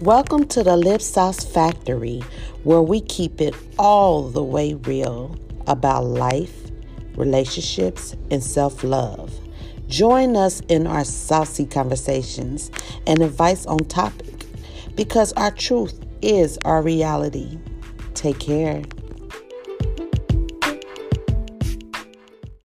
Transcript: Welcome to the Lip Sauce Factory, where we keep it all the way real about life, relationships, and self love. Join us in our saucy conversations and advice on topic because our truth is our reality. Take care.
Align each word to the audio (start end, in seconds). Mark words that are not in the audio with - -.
Welcome 0.00 0.46
to 0.48 0.62
the 0.62 0.78
Lip 0.78 1.02
Sauce 1.02 1.44
Factory, 1.44 2.22
where 2.62 2.80
we 2.80 3.02
keep 3.02 3.38
it 3.38 3.54
all 3.78 4.30
the 4.30 4.42
way 4.42 4.72
real 4.72 5.36
about 5.66 6.04
life, 6.04 6.70
relationships, 7.16 8.16
and 8.30 8.42
self 8.42 8.82
love. 8.82 9.30
Join 9.88 10.38
us 10.38 10.60
in 10.68 10.86
our 10.86 11.04
saucy 11.04 11.66
conversations 11.66 12.70
and 13.06 13.20
advice 13.20 13.66
on 13.66 13.80
topic 13.80 14.46
because 14.96 15.34
our 15.34 15.50
truth 15.50 16.02
is 16.22 16.58
our 16.64 16.80
reality. 16.80 17.58
Take 18.14 18.38
care. 18.38 18.82